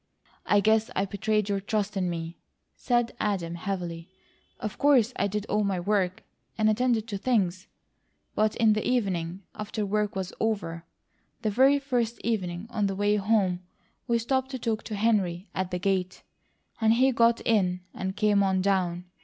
[0.47, 2.39] "I guess I betrayed your trust in me,"
[2.75, 4.09] said Adam, heavily.
[4.59, 6.23] "Of course I did all my work
[6.57, 7.67] and attended to things;
[8.33, 10.85] but in the evening after work was over,
[11.43, 13.61] the very first evening on the way home
[14.07, 16.23] we stopped to talk to Henry at the gate,
[16.81, 19.05] and he got in and came on down.